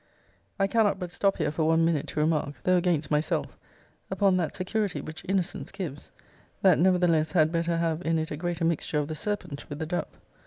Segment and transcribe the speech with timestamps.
[0.57, 3.55] I cannot but stop here for one minute to remark, though against myself,
[4.09, 6.09] upon that security which innocence gives,
[6.63, 9.85] that nevertheless had better have in it a greater mixture of the serpent with the
[9.85, 10.19] dove.